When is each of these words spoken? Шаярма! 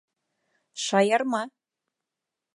Шаярма! 0.83 1.43